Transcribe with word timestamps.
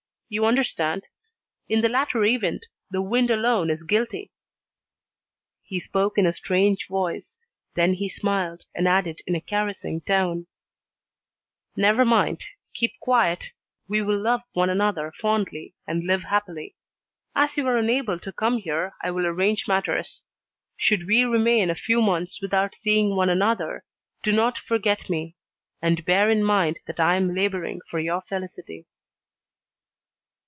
You 0.33 0.45
understand. 0.45 1.09
In 1.67 1.81
the 1.81 1.89
latter 1.89 2.23
event, 2.23 2.67
the 2.89 3.01
wind 3.01 3.29
alone 3.29 3.69
is 3.69 3.83
guilty." 3.83 4.31
He 5.61 5.77
spoke 5.77 6.17
in 6.17 6.25
a 6.25 6.31
strange 6.31 6.87
voice. 6.87 7.37
Then 7.75 7.95
he 7.95 8.07
smiled, 8.07 8.63
and 8.73 8.87
added 8.87 9.19
in 9.27 9.35
a 9.35 9.41
caressing 9.41 9.99
tone: 9.99 10.47
"Never 11.75 12.05
mind, 12.05 12.45
keep 12.73 12.97
quiet. 13.01 13.49
We 13.89 14.01
will 14.01 14.17
love 14.17 14.39
one 14.53 14.69
another 14.69 15.11
fondly, 15.21 15.75
and 15.85 16.05
live 16.07 16.23
happily. 16.23 16.77
As 17.35 17.57
you 17.57 17.67
are 17.67 17.75
unable 17.75 18.17
to 18.19 18.31
come 18.31 18.59
here, 18.59 18.93
I 19.03 19.11
will 19.11 19.27
arrange 19.27 19.67
matters. 19.67 20.23
Should 20.77 21.07
we 21.07 21.25
remain 21.25 21.69
a 21.69 21.75
few 21.75 22.01
months 22.01 22.39
without 22.41 22.75
seeing 22.75 23.17
one 23.17 23.29
another, 23.29 23.83
do 24.23 24.31
not 24.31 24.57
forget 24.57 25.09
me, 25.09 25.35
and 25.81 26.05
bear 26.05 26.29
in 26.29 26.41
mind 26.41 26.79
that 26.87 27.01
I 27.01 27.17
am 27.17 27.35
labouring 27.35 27.81
for 27.89 27.99
your 27.99 28.21
felicity." 28.21 28.85